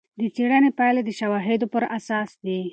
د 0.19 0.21
څېړنې 0.35 0.71
پایلې 0.77 1.01
د 1.05 1.09
شواهدو 1.19 1.65
پر 1.73 1.83
اساس 1.97 2.29
دي. 2.45 2.61